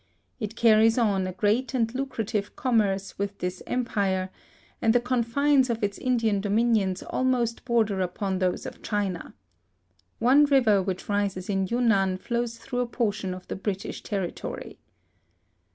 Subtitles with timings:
[0.39, 4.31] It carries on a great and lucrative commerce with this Empire,
[4.81, 9.35] and the confines of its Indian dominions almost border upon those of China.
[10.17, 14.79] One river which rises in Yun nan flows through a portion of the British territory.